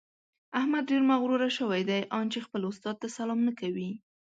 [0.59, 3.89] احمد ډېر مغروره شوی دی؛ ان چې خپل استاد ته سلام نه کوي.